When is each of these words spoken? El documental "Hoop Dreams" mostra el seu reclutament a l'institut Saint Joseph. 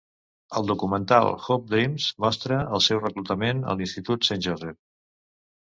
El 0.61 0.69
documental 0.69 1.29
"Hoop 1.33 1.67
Dreams" 1.73 2.09
mostra 2.25 2.59
el 2.79 2.83
seu 2.87 3.03
reclutament 3.05 3.63
a 3.75 3.79
l'institut 3.79 4.29
Saint 4.33 4.45
Joseph. 4.51 4.85